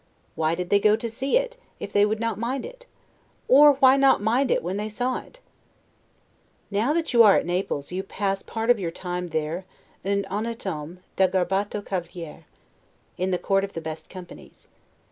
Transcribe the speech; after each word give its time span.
Why 0.33 0.55
did 0.55 0.71
they 0.71 0.79
go 0.79 0.95
to 0.95 1.07
see 1.11 1.37
it, 1.37 1.57
if 1.79 1.93
they 1.93 2.07
would 2.07 2.19
not 2.19 2.39
mind 2.39 2.65
it? 2.65 2.87
or 3.47 3.73
why 3.73 3.97
not 3.97 4.19
mind 4.19 4.49
it 4.49 4.63
when 4.63 4.77
they 4.77 4.89
saw 4.89 5.19
it? 5.19 5.41
Now 6.71 6.91
that 6.91 7.13
you 7.13 7.21
are 7.21 7.35
at 7.35 7.45
Naples, 7.45 7.91
you 7.91 8.01
pass 8.01 8.41
part 8.41 8.71
of 8.71 8.79
your 8.79 8.89
time 8.89 9.27
there 9.27 9.63
'en 10.03 10.23
honnete 10.23 10.63
homme, 10.63 11.01
da 11.17 11.27
garbato 11.27 11.83
cavaliere', 11.85 12.45
in 13.19 13.29
the 13.29 13.37
court 13.37 13.63
and 13.63 13.73
the 13.73 13.79
best 13.79 14.09
companies. 14.09 14.67